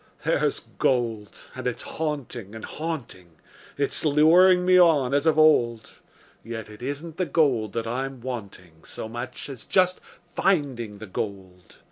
[0.25, 3.33] There's gold, and it's haunting and haunting;
[3.77, 5.91] It's luring me on as of old;
[6.43, 11.75] Yet it isn't the gold that I'm wanting So much as just finding the gold.